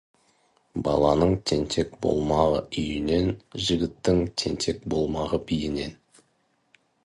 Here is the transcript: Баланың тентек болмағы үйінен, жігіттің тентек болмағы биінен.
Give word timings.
Баланың 0.87 1.35
тентек 1.51 1.91
болмағы 2.07 2.57
үйінен, 2.85 3.31
жігіттің 3.69 4.25
тентек 4.45 4.83
болмағы 4.97 5.45
биінен. 5.53 5.97